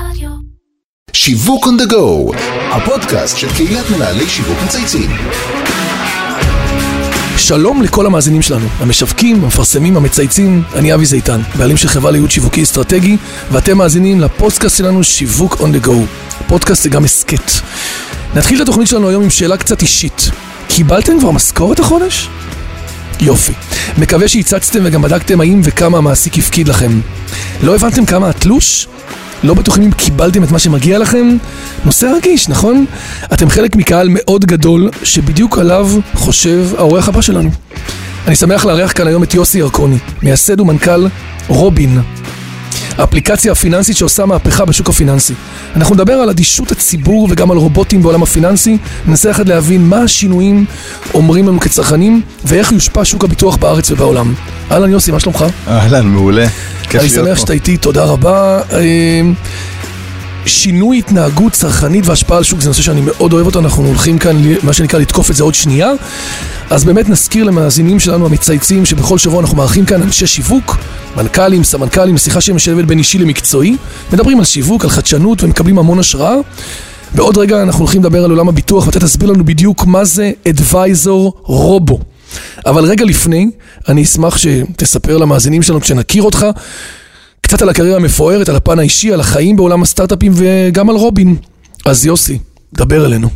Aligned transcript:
רדיו. 0.00 0.30
שיווק 1.12 1.66
on 1.66 1.82
the 1.82 1.92
go, 1.92 2.36
הפודקאסט 2.70 3.38
של 3.38 3.52
קהילת 3.56 3.90
מנהלי 3.90 4.28
שיווק 4.28 4.58
מצייצים. 4.64 5.10
שלום 7.36 7.82
לכל 7.82 8.06
המאזינים 8.06 8.42
שלנו, 8.42 8.66
המשווקים, 8.78 9.44
המפרסמים, 9.44 9.96
המצייצים, 9.96 10.62
אני 10.74 10.94
אבי 10.94 11.06
זיתן, 11.06 11.40
בעלים 11.58 11.76
של 11.76 11.88
חברה 11.88 12.10
לייעוד 12.10 12.30
שיווקי 12.30 12.62
אסטרטגי, 12.62 13.16
ואתם 13.50 13.78
מאזינים 13.78 14.20
לפודקאסט 14.20 14.76
שלנו 14.76 15.04
שיווק 15.04 15.54
on 15.54 15.64
the 15.64 15.86
go. 15.86 15.92
פודקאסט 16.46 16.82
זה 16.82 16.88
גם 16.88 17.04
הסכת. 17.04 17.50
נתחיל 18.34 18.56
את 18.56 18.62
התוכנית 18.62 18.88
שלנו 18.88 19.08
היום 19.08 19.22
עם 19.22 19.30
שאלה 19.30 19.56
קצת 19.56 19.82
אישית. 19.82 20.30
קיבלתם 20.68 21.20
כבר 21.20 21.30
משכורת 21.30 21.80
החודש? 21.80 22.28
יופי. 23.20 23.52
מקווה 23.98 24.28
שהצצתם 24.28 24.80
וגם 24.84 25.02
בדקתם 25.02 25.40
האם 25.40 25.60
וכמה 25.64 25.98
המעסיק 25.98 26.38
הפקיד 26.38 26.68
לכם. 26.68 27.00
לא 27.62 27.74
הבנתם 27.74 28.06
כמה 28.06 28.28
התלוש? 28.30 28.88
לא 29.42 29.54
בטוחים 29.54 29.82
אם 29.82 29.90
קיבלתם 29.92 30.44
את 30.44 30.50
מה 30.50 30.58
שמגיע 30.58 30.98
לכם? 30.98 31.36
נושא 31.84 32.06
רגיש, 32.16 32.48
נכון? 32.48 32.84
אתם 33.32 33.48
חלק 33.48 33.76
מקהל 33.76 34.08
מאוד 34.10 34.44
גדול 34.44 34.90
שבדיוק 35.02 35.58
עליו 35.58 35.90
חושב 36.14 36.66
האורח 36.78 37.08
הבא 37.08 37.20
שלנו. 37.20 37.50
אני 38.26 38.36
שמח 38.36 38.64
לארח 38.64 38.92
כאן 38.92 39.06
היום 39.06 39.22
את 39.22 39.34
יוסי 39.34 39.58
ירקוני, 39.58 39.98
מייסד 40.22 40.60
ומנכ"ל 40.60 41.06
רובין, 41.48 42.00
האפליקציה 42.98 43.52
הפיננסית 43.52 43.96
שעושה 43.96 44.26
מהפכה 44.26 44.64
בשוק 44.64 44.88
הפיננסי. 44.88 45.34
אנחנו 45.76 45.94
נדבר 45.94 46.12
על 46.12 46.30
אדישות 46.30 46.72
הציבור 46.72 47.28
וגם 47.30 47.50
על 47.50 47.56
רובוטים 47.56 48.02
בעולם 48.02 48.22
הפיננסי, 48.22 48.78
ננסה 49.06 49.30
יחד 49.30 49.48
להבין 49.48 49.88
מה 49.88 49.98
השינויים 49.98 50.64
אומרים 51.14 51.48
לנו 51.48 51.60
כצרכנים 51.60 52.22
ואיך 52.44 52.72
יושפע 52.72 53.04
שוק 53.04 53.24
הביטוח 53.24 53.56
בארץ 53.56 53.90
ובעולם. 53.90 54.34
אהלן 54.70 54.90
יוסי, 54.90 55.12
מה 55.12 55.20
שלומך? 55.20 55.44
אהלן, 55.68 56.06
מעולה. 56.06 56.46
אני 56.94 57.08
שמח. 57.08 57.38
שאתה 57.38 57.52
איתי, 57.52 57.76
תודה 57.76 58.04
רבה. 58.04 58.60
אה, 58.72 59.20
שינוי 60.46 60.98
התנהגות 60.98 61.52
צרכנית 61.52 62.06
והשפעה 62.06 62.38
על 62.38 62.44
שוק 62.44 62.60
זה 62.60 62.68
נושא 62.68 62.82
שאני 62.82 63.00
מאוד 63.00 63.32
אוהב 63.32 63.46
אותו, 63.46 63.58
אנחנו 63.58 63.86
הולכים 63.86 64.18
כאן, 64.18 64.36
מה 64.62 64.72
שנקרא, 64.72 64.98
לתקוף 64.98 65.30
את 65.30 65.36
זה 65.36 65.42
עוד 65.42 65.54
שנייה. 65.54 65.92
אז 66.70 66.84
באמת 66.84 67.08
נזכיר 67.08 67.44
למאזינים 67.44 68.00
שלנו 68.00 68.26
המצייצים 68.26 68.84
שבכל 68.84 69.18
שבוע 69.18 69.40
אנחנו 69.40 69.56
מארחים 69.56 69.84
כאן 69.84 70.02
אנשי 70.02 70.26
שיווק, 70.26 70.76
מנכ"לים, 71.16 71.64
סמנכ"לים, 71.64 72.18
שיחה 72.18 72.40
שמשלבת 72.40 72.84
בין 72.84 72.98
אישי 72.98 73.18
למקצועי, 73.18 73.76
מדברים 74.12 74.38
על 74.38 74.44
שיווק, 74.44 74.84
על 74.84 74.90
חדשנות 74.90 75.42
ומקבלים 75.42 75.78
המון 75.78 75.98
השראה. 75.98 76.36
בעוד 77.14 77.38
רגע 77.38 77.62
אנחנו 77.62 77.80
הולכים 77.80 78.00
לדבר 78.00 78.24
על 78.24 78.30
עולם 78.30 78.48
הביטוח 78.48 78.86
ואתה 78.86 79.00
תסביר 79.00 79.30
לנו 79.30 79.44
בדיוק 79.44 79.86
מה 79.86 80.04
זה 80.04 80.32
Advisor 80.48 81.30
רובו. 81.42 81.98
אבל 82.66 82.84
רגע 82.84 83.04
לפני, 83.04 83.50
אני 83.88 84.02
אשמח 84.02 84.38
שתספר 84.38 85.16
למאזינים 85.16 85.62
שלנו 85.62 85.80
כשנכיר 85.80 86.22
אותך 86.22 86.46
קצת 87.40 87.62
על 87.62 87.68
הקריירה 87.68 87.96
המפוארת, 87.96 88.48
על 88.48 88.56
הפן 88.56 88.78
האישי, 88.78 89.12
על 89.12 89.20
החיים 89.20 89.56
בעולם 89.56 89.82
הסטארט-אפים 89.82 90.32
וגם 90.34 90.90
על 90.90 90.96
רובין. 90.96 91.36
אז 91.86 92.06
יוסי, 92.06 92.38
דבר 92.74 93.06
אלינו. 93.06 93.28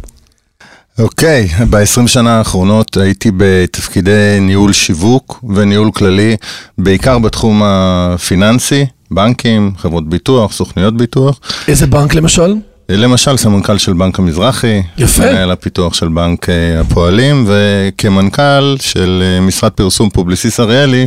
אוקיי, 0.98 1.48
ב-20 1.70 2.06
שנה 2.06 2.38
האחרונות 2.38 2.96
הייתי 2.96 3.30
בתפקידי 3.36 4.38
ניהול 4.40 4.72
שיווק 4.72 5.44
וניהול 5.54 5.90
כללי, 5.90 6.36
בעיקר 6.78 7.18
בתחום 7.18 7.62
הפיננסי, 7.64 8.86
בנקים, 9.10 9.72
חברות 9.78 10.08
ביטוח, 10.08 10.52
סוכנויות 10.52 10.96
ביטוח. 10.96 11.40
איזה 11.68 11.86
בנק 11.86 12.14
למשל? 12.14 12.54
למשל, 12.96 13.36
סמנכ"ל 13.36 13.78
של 13.78 13.92
בנק 13.92 14.18
המזרחי, 14.18 14.82
יפה. 14.98 15.22
מנהל 15.22 15.50
הפיתוח 15.50 15.94
של 15.94 16.08
בנק 16.08 16.48
אה, 16.48 16.80
הפועלים, 16.80 17.46
וכמנכ"ל 17.48 18.76
של 18.80 19.22
אה, 19.22 19.40
משרד 19.40 19.72
פרסום 19.72 20.10
פובליסיס 20.10 20.60
אריאלי, 20.60 21.06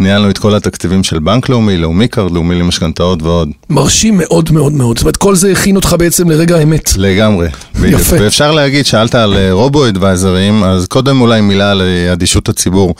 ניהלנו 0.00 0.30
את 0.30 0.38
כל 0.38 0.54
התקציבים 0.54 1.04
של 1.04 1.18
בנק 1.18 1.48
לאומי, 1.48 1.76
לאומי 1.76 2.08
קארד, 2.08 2.30
לאומי 2.30 2.54
למשכנתאות 2.54 3.22
ועוד. 3.22 3.50
מרשים 3.70 4.16
מאוד 4.18 4.52
מאוד 4.52 4.72
מאוד. 4.72 4.96
זאת 4.96 5.02
אומרת, 5.02 5.16
כל 5.16 5.34
זה 5.34 5.52
הכין 5.52 5.76
אותך 5.76 5.96
בעצם 5.98 6.30
לרגע 6.30 6.56
האמת. 6.56 6.90
לגמרי, 6.96 7.48
בדיוק. 7.80 8.00
יפה. 8.00 8.16
ואפשר 8.20 8.52
להגיד, 8.52 8.86
שאלת 8.86 9.14
על 9.14 9.34
אה, 9.34 9.52
robo 9.52 9.88
advisor 9.88 10.41
ים, 10.41 10.64
אז 10.64 10.86
קודם 10.86 11.20
אולי 11.20 11.40
מילה 11.40 11.70
על 11.70 11.82
אדישות 12.12 12.48
הציבור. 12.48 12.94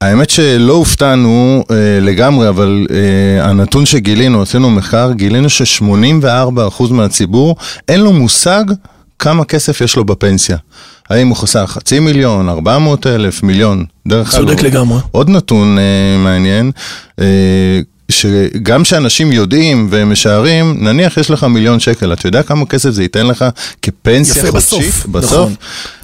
האמת 0.00 0.30
שלא 0.30 0.72
הופתענו 0.72 1.64
אה, 1.70 1.76
לגמרי, 2.00 2.48
אבל 2.48 2.86
אה, 2.90 3.44
הנתון 3.44 3.86
שגילינו, 3.86 4.42
עשינו 4.42 4.70
מחקר, 4.70 5.12
גילינו 5.12 5.50
ש-84% 5.50 6.82
מהציבור 6.90 7.56
אין 7.88 8.00
לו 8.00 8.12
מושג 8.12 8.64
כמה 9.18 9.44
כסף 9.44 9.80
יש 9.80 9.96
לו 9.96 10.04
בפנסיה. 10.04 10.56
האם 11.10 11.28
הוא 11.28 11.36
חסך 11.36 11.70
חצי 11.74 12.00
מיליון, 12.00 12.48
400 12.48 13.06
אלף, 13.06 13.42
מיליון. 13.42 13.84
דרך 14.08 14.30
צודק 14.30 14.52
אגב, 14.52 14.64
לגמרי. 14.64 14.98
עוד 15.10 15.28
נתון 15.30 15.78
אה, 15.78 16.18
מעניין, 16.18 16.70
אה, 17.20 17.80
שגם 18.08 18.84
שאנשים 18.84 19.32
יודעים 19.32 19.86
והם 19.90 20.12
משערים, 20.12 20.76
נניח 20.84 21.16
יש 21.16 21.30
לך 21.30 21.44
מיליון 21.44 21.80
שקל, 21.80 22.12
אתה 22.12 22.26
יודע 22.26 22.42
כמה 22.42 22.66
כסף 22.66 22.90
זה 22.90 23.02
ייתן 23.02 23.26
לך 23.26 23.44
כפנסיה 23.82 24.42
יפה, 24.42 24.50
חודשית? 24.50 24.80
בסוף. 24.80 25.06
בסוף. 25.06 25.32
נכון. 25.32 25.54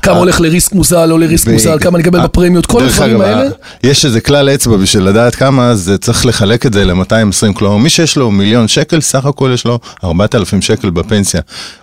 כמה 0.04 0.14
אה, 0.14 0.18
הולך 0.18 0.40
לריסק 0.40 0.72
מוזל, 0.72 1.06
לא 1.06 1.20
לריסק 1.20 1.48
מוזל, 1.48 1.78
כמה 1.80 1.98
נקבל 1.98 2.18
אה, 2.20 2.24
בפרמיות, 2.24 2.66
כל 2.66 2.82
הדברים 2.84 3.20
האלה. 3.20 3.42
אה, 3.42 3.48
יש 3.82 4.04
איזה 4.04 4.20
כלל 4.20 4.48
אצבע 4.48 4.76
בשביל 4.76 5.04
לדעת 5.04 5.34
כמה, 5.34 5.74
זה 5.74 5.98
צריך 5.98 6.26
לחלק 6.26 6.66
את 6.66 6.72
זה 6.72 6.84
ל-220, 6.84 7.52
כלומר 7.54 7.76
מי 7.76 7.90
שיש 7.90 8.16
לו 8.16 8.30
מיליון 8.30 8.68
שקל, 8.68 9.00
סך 9.00 9.26
הכל 9.26 9.50
יש 9.54 9.64
לו 9.64 9.78
4,000 10.04 10.62
שקל 10.62 10.90
בפנסיה. 10.90 11.40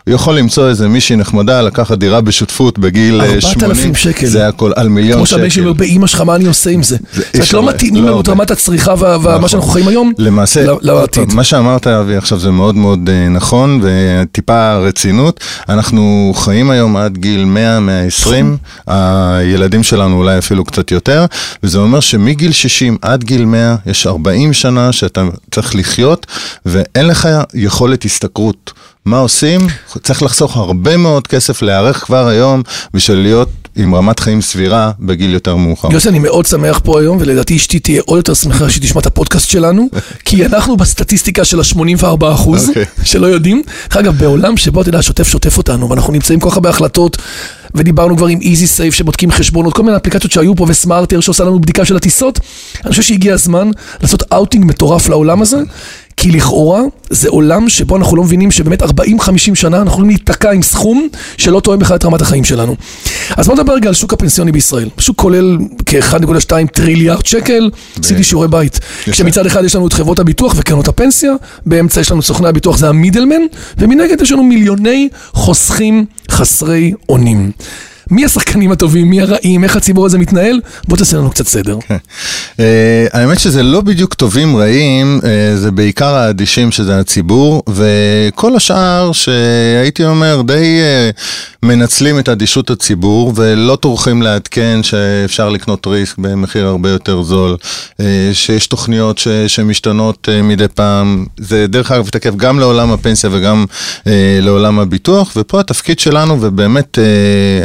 הוא 0.07 0.15
יכול 0.15 0.37
למצוא 0.37 0.69
איזה 0.69 0.87
מישהי 0.87 1.15
נחמדה, 1.15 1.61
לקחת 1.61 1.97
דירה 1.97 2.21
בשותפות 2.21 2.79
בגיל 2.79 3.21
אה, 3.21 3.41
80. 3.41 3.71
4,000 3.71 3.95
שקל. 3.95 4.25
זה 4.27 4.47
הכל, 4.47 4.71
על 4.75 4.89
מיליון 4.89 5.17
כמו 5.17 5.25
שקל. 5.25 5.37
שהבן 5.37 5.49
שלי 5.49 5.61
אומר, 5.63 5.73
באמא 5.73 6.07
שלך, 6.07 6.21
מה 6.21 6.35
אני 6.35 6.45
עושה 6.45 6.69
עם 6.69 6.83
זה? 6.83 6.97
זאת 7.33 7.53
לא 7.53 7.61
ל- 7.63 7.65
מתאימים 7.65 8.03
לא 8.03 8.09
לנו 8.09 8.21
את. 8.21 8.29
רמת 8.29 8.51
הצריכה 8.51 8.93
ומה 8.99 9.17
נכון. 9.37 9.47
שאנחנו 9.49 9.69
חיים 9.71 9.87
היום 9.87 10.13
למעשה, 10.17 10.63
ל- 10.65 10.69
עוד 10.69 10.79
לעתיד. 10.83 11.27
פעם, 11.27 11.35
מה 11.35 11.43
שאמרת 11.43 11.87
אבי 11.87 12.15
עכשיו 12.15 12.39
זה 12.39 12.51
מאוד 12.51 12.75
מאוד 12.75 13.09
אה, 13.09 13.29
נכון 13.29 13.81
וטיפה 13.83 14.73
רצינות. 14.75 15.39
אנחנו 15.69 16.01
חיים 16.35 16.69
היום 16.69 16.97
עד 16.97 17.17
גיל 17.17 17.45
100-120, 18.11 18.29
הילדים 18.87 19.83
שלנו 19.83 20.17
אולי 20.17 20.37
אפילו 20.37 20.65
קצת 20.65 20.91
יותר, 20.91 21.25
וזה 21.63 21.77
אומר 21.77 21.99
שמגיל 21.99 22.51
60 22.51 22.97
עד 23.01 23.23
גיל 23.23 23.45
100 23.45 23.75
יש 23.85 24.07
40 24.07 24.53
שנה 24.53 24.91
שאתה 24.91 25.23
צריך 25.51 25.75
לחיות 25.75 26.27
ואין 26.65 27.07
לך 27.07 27.29
יכולת 27.53 28.05
השתכרות. 28.05 28.73
מה 29.05 29.19
עושים? 29.19 29.67
צריך 30.03 30.23
לחסוך 30.23 30.57
הרבה 30.57 30.97
מאוד 30.97 31.27
כסף 31.27 31.61
להיערך 31.61 31.97
כבר 31.97 32.27
היום 32.27 32.63
בשביל 32.93 33.17
להיות 33.17 33.49
עם 33.75 33.95
רמת 33.95 34.19
חיים 34.19 34.41
סבירה 34.41 34.91
בגיל 34.99 35.33
יותר 35.33 35.55
מאוחר. 35.55 35.91
יוסי, 35.91 36.09
אני 36.09 36.19
מאוד 36.19 36.45
שמח 36.45 36.79
פה 36.83 36.99
היום, 36.99 37.17
ולדעתי 37.19 37.55
אשתי 37.55 37.79
תהיה 37.79 38.01
עוד 38.05 38.17
יותר 38.17 38.33
שמחה 38.33 38.69
שתשמע 38.69 39.01
את 39.01 39.05
הפודקאסט 39.05 39.49
שלנו, 39.49 39.89
כי 40.25 40.45
אנחנו 40.45 40.77
בסטטיסטיקה 40.77 41.45
של 41.45 41.59
ה-84 41.59 42.33
אחוז, 42.33 42.69
אוקיי. 42.69 42.85
שלא 43.03 43.27
יודעים. 43.27 43.63
אגב, 43.89 44.17
בעולם 44.17 44.57
שבו, 44.57 44.81
אתה 44.81 44.89
יודע, 44.89 44.99
השוטף 44.99 45.27
שוטף 45.27 45.57
אותנו, 45.57 45.89
ואנחנו 45.89 46.13
נמצאים 46.13 46.39
כל 46.39 46.49
כך 46.49 46.55
הרבה 46.55 46.69
החלטות, 46.69 47.17
ודיברנו 47.75 48.17
כבר 48.17 48.27
עם 48.27 48.39
איזי 48.41 48.67
סייף 48.67 48.93
שבודקים 48.93 49.31
חשבונות, 49.31 49.73
כל 49.73 49.83
מיני 49.83 49.97
אפליקציות 49.97 50.31
שהיו 50.31 50.55
פה, 50.55 50.65
וסמארטר 50.69 51.19
שעושה 51.19 51.43
לנו 51.43 51.59
בדיקה 51.61 51.85
של 51.85 51.95
הטיסות. 51.95 52.39
אני 52.83 52.89
חושב 52.89 53.01
שהגיע 53.01 53.33
הזמן 53.33 53.71
לעשות 54.01 54.23
אאוטינג 54.33 54.65
מטורף 54.65 55.09
לעולם 55.09 55.41
הזה. 55.41 55.57
כי 56.21 56.31
לכאורה 56.31 56.81
זה 57.09 57.29
עולם 57.29 57.69
שבו 57.69 57.97
אנחנו 57.97 58.17
לא 58.17 58.23
מבינים 58.23 58.51
שבאמת 58.51 58.83
40-50 58.83 58.87
שנה 59.53 59.77
אנחנו 59.77 59.91
יכולים 59.91 60.09
להיתקע 60.09 60.51
עם 60.51 60.61
סכום 60.61 61.07
שלא 61.37 61.59
תואם 61.59 61.79
בכלל 61.79 61.95
את 61.95 62.05
רמת 62.05 62.21
החיים 62.21 62.43
שלנו. 62.43 62.75
אז 63.37 63.47
בוא 63.47 63.55
נדבר 63.55 63.73
רגע 63.73 63.87
על 63.87 63.93
שוק 63.93 64.13
הפנסיוני 64.13 64.51
בישראל. 64.51 64.89
שוק 64.97 65.17
כולל 65.17 65.57
כ-1.2 65.85 66.51
טריליארד 66.73 67.25
שקל, 67.25 67.69
עשיתי 67.99 68.23
שיעורי 68.23 68.47
בית. 68.47 68.79
כשמצד 69.11 69.45
אחד 69.45 69.63
יש 69.63 69.75
לנו 69.75 69.87
את 69.87 69.93
חברות 69.93 70.19
הביטוח 70.19 70.53
וקרנות 70.57 70.87
הפנסיה, 70.87 71.33
באמצע 71.65 72.01
יש 72.01 72.11
לנו 72.11 72.21
סוכני 72.21 72.47
הביטוח, 72.47 72.77
זה 72.77 72.89
המידלמן, 72.89 73.41
ומנגד 73.77 74.21
יש 74.21 74.31
לנו 74.31 74.43
מיליוני 74.43 75.09
חוסכים 75.33 76.05
חסרי 76.31 76.93
אונים. 77.09 77.51
מי 78.11 78.25
השחקנים 78.25 78.71
הטובים, 78.71 79.09
מי 79.09 79.21
הרעים, 79.21 79.63
איך 79.63 79.75
הציבור 79.75 80.05
הזה 80.05 80.17
מתנהל? 80.17 80.59
בוא 80.87 80.97
תעשה 80.97 81.17
לנו 81.17 81.29
קצת 81.29 81.47
סדר. 81.47 81.77
אה, 82.59 83.05
האמת 83.11 83.39
שזה 83.39 83.63
לא 83.63 83.81
בדיוק 83.81 84.13
טובים 84.13 84.57
רעים, 84.57 85.19
אה, 85.23 85.57
זה 85.57 85.71
בעיקר 85.71 86.15
האדישים 86.15 86.71
שזה 86.71 86.99
הציבור, 86.99 87.63
וכל 87.69 88.55
השאר 88.55 89.11
שהייתי 89.11 90.05
אומר 90.05 90.41
די 90.41 90.79
אה, 90.81 91.09
מנצלים 91.63 92.19
את 92.19 92.29
אדישות 92.29 92.69
הציבור 92.69 93.33
ולא 93.35 93.75
טורחים 93.75 94.21
לעדכן 94.21 94.83
שאפשר 94.83 95.49
לקנות 95.49 95.87
ריסק 95.87 96.17
במחיר 96.17 96.67
הרבה 96.67 96.89
יותר 96.89 97.23
זול, 97.23 97.57
שיש 98.33 98.67
תוכניות 98.67 99.21
שמשתנות 99.47 100.29
מדי 100.43 100.67
פעם, 100.67 101.25
זה 101.37 101.67
דרך 101.67 101.91
אגב 101.91 102.09
תקף 102.09 102.35
גם 102.35 102.59
לעולם 102.59 102.91
הפנסיה 102.91 103.29
וגם 103.33 103.65
לעולם 104.41 104.79
הביטוח, 104.79 105.33
ופה 105.35 105.59
התפקיד 105.59 105.99
שלנו 105.99 106.37
ובאמת 106.41 106.97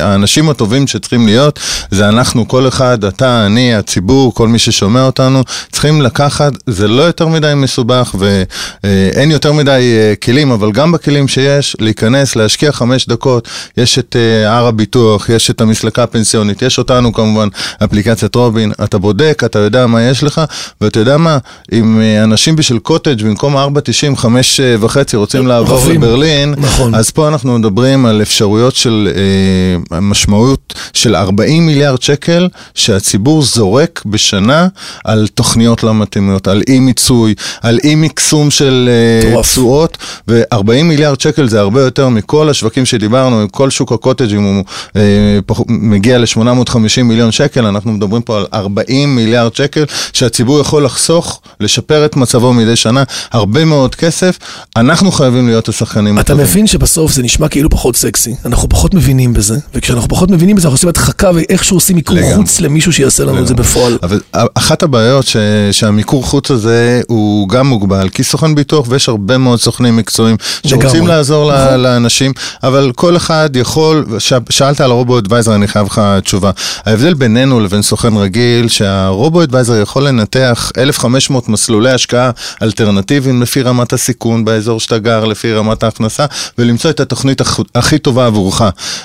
האנשים 0.01 0.36
האנשים 0.37 0.51
הטובים 0.51 0.87
שצריכים 0.87 1.27
להיות, 1.27 1.61
זה 1.91 2.09
אנחנו, 2.09 2.49
כל 2.49 2.69
אחד, 2.69 3.05
אתה, 3.05 3.47
אני, 3.47 3.75
הציבור, 3.75 4.35
כל 4.35 4.49
מי 4.49 4.59
ששומע 4.59 5.03
אותנו, 5.03 5.43
צריכים 5.73 6.03
לקחת, 6.03 6.53
זה 6.67 6.89
לא 6.89 7.03
יותר 7.03 7.29
מדי 7.29 7.53
מסובך 7.57 8.15
ואין 8.19 9.31
יותר 9.31 9.53
מדי 9.53 9.71
אה, 9.71 10.15
כלים, 10.25 10.51
אבל 10.51 10.73
גם 10.73 10.93
בכלים 10.93 11.29
שיש, 11.29 11.77
להיכנס, 11.81 12.37
להשקיע 12.37 12.73
חמש 12.73 13.07
דקות, 13.07 13.49
יש 13.77 13.99
את 13.99 14.17
אה, 14.17 14.57
הר 14.57 14.67
הביטוח, 14.67 15.29
יש 15.29 15.51
את 15.51 15.61
המסלקה 15.61 16.03
הפנסיונית, 16.03 16.63
יש 16.63 16.79
אותנו 16.79 17.13
כמובן, 17.13 17.49
אפליקציית 17.85 18.35
רובין, 18.35 18.73
אתה 18.85 18.99
בודק, 18.99 19.43
אתה 19.47 19.59
יודע 19.59 19.87
מה 19.87 20.03
יש 20.03 20.23
לך, 20.23 20.41
ואתה 20.81 21.01
יודע 21.01 21.17
מה, 21.17 21.39
אם 21.73 22.01
אה, 22.01 22.25
אנשים 22.25 22.57
בשביל 22.57 22.79
קוטג' 22.79 23.23
במקום 23.23 23.57
4.90, 23.57 24.17
5 24.17 24.61
וחצי 24.81 25.17
רוצים 25.17 25.47
לעבור 25.47 25.79
רבים. 25.79 26.03
לברלין, 26.03 26.55
נכון. 26.59 26.95
אז 26.95 27.11
פה 27.11 27.29
אנחנו 27.29 27.59
מדברים 27.59 28.07
על 28.07 28.23
אפשרויות 28.23 28.75
של 28.75 29.09
אה, 29.17 30.01
משמעות 30.01 30.26
Schmout 30.27 30.66
של 30.97 31.17
40 31.17 31.67
מיליארד 31.67 32.03
שקל 32.03 32.49
שהציבור 32.75 33.43
זורק 33.43 34.03
בשנה 34.07 34.69
על 35.05 35.27
תוכניות 35.35 35.83
לא 35.83 35.95
מתאימות, 35.95 36.49
על 36.49 36.63
אי 36.69 36.79
מיצוי, 36.79 37.35
על 37.63 37.79
אי 37.85 37.95
מקסום 37.95 38.51
של 38.51 38.89
אה. 39.37 39.43
תשואות, 39.43 39.99
ו-40 40.29 40.83
מיליארד 40.85 41.21
שקל 41.21 41.49
זה 41.49 41.61
הרבה 41.61 41.83
יותר 41.83 42.09
מכל 42.09 42.49
השווקים 42.49 42.87
שדיברנו, 42.87 43.47
כל 43.51 43.71
שוק 43.71 43.93
הקוטג'ים 43.93 44.43
הוא 44.43 44.65
אה, 44.97 45.39
פח, 45.47 45.61
מגיע 45.69 46.19
ל-850 46.19 47.03
מיליון 47.05 47.33
שקל, 47.33 47.67
אנחנו 47.67 47.93
מדברים 47.93 48.23
פה 48.23 48.37
על 48.37 48.47
40 48.55 49.17
מיליארד 49.17 49.55
שקל 49.55 49.85
שהציבור 50.13 50.61
יכול 50.61 50.85
לחסוך, 50.85 51.41
לשפר 51.61 52.05
את 52.05 52.17
מצבו 52.17 52.53
מדי 52.53 52.77
שנה, 52.77 53.03
הרבה 53.33 53.65
מאוד 53.65 53.95
כסף, 53.95 54.39
אנחנו 54.77 55.13
חייבים 55.13 55.47
להיות 55.47 55.69
השחקנים 55.69 56.19
אתה 56.19 56.33
הטובים. 56.33 56.47
מבין 56.47 56.67
שבסוף 56.67 57.13
זה 57.13 57.23
נשמע 57.23 57.49
כאילו 57.49 57.71
פחות 57.71 57.97
סקסי, 57.97 58.35
אנחנו 58.45 58.69
פחות 58.69 58.95
מבינים 58.95 59.33
בזה, 59.33 59.57
וכשאנחנו 59.75 60.09
פחות 60.09 60.31
מבינים 60.31 60.57
בזה 60.57 60.67
אנחנו 60.69 60.75
עושים 60.75 60.86
הדחקה 60.89 61.31
ואיכשהו 61.35 61.77
עושים 61.77 61.97
מיקור 61.97 62.17
לגמרי. 62.17 62.35
חוץ 62.37 62.61
למישהו 62.61 62.93
שיעשה 62.93 63.25
לנו 63.25 63.39
את 63.39 63.47
זה 63.47 63.55
בפועל. 63.55 63.99
אבל 64.03 64.21
אחת 64.55 64.83
הבעיות 64.83 65.27
ש, 65.27 65.37
שהמיקור 65.73 66.25
חוץ 66.25 66.51
הזה 66.51 67.01
הוא 67.09 67.49
גם 67.49 67.67
מוגבל, 67.67 68.09
כי 68.09 68.25
סוכן 68.25 68.55
ביטוח 68.55 68.87
ויש 68.89 69.09
הרבה 69.09 69.39
מאוד 69.39 69.61
סוכנים 69.61 69.97
מקצועיים 69.97 70.37
שרוצים 70.67 70.89
לגמרי. 70.91 71.09
לעזור 71.09 71.53
ל- 71.53 71.65
נכון. 71.67 71.81
לאנשים, 71.81 72.33
אבל 72.63 72.93
כל 72.97 73.17
אחד 73.17 73.51
יכול, 73.57 74.07
ש, 74.19 74.33
שאלת 74.51 74.81
על 74.81 74.91
הרובו 74.91 75.19
אדוויזר, 75.19 75.55
אני 75.55 75.69
חייב 75.69 75.87
לך 75.87 76.01
תשובה. 76.25 76.51
ההבדל 76.87 77.15
בינינו 77.15 77.61
לבין 77.61 77.83
סוכן 77.83 78.17
רגיל, 78.17 78.69
שהרובו 78.69 79.43
אדוויזר 79.43 79.81
יכול 79.83 80.09
לנתח 80.09 80.73
1,500 80.79 81.49
מסלולי 81.49 81.91
השקעה 81.91 82.31
אלטרנטיביים 82.63 83.43
לפי 83.43 83.63
רמת 83.63 83.93
הסיכון 83.93 84.45
באזור 84.45 84.81
שאתה 84.81 84.99
גר, 84.99 85.25
לפי 85.25 85.53
רמת 85.53 85.83
ההכנסה, 85.83 86.27
ולמצוא 86.59 86.91
את 86.91 87.01
התוכנית 87.01 87.41
הכ- 87.41 87.45
הכי 87.75 87.99
טובה 87.99 88.27
עבורך. 88.27 88.63